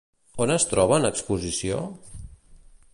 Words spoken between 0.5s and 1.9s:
es troba en exposició?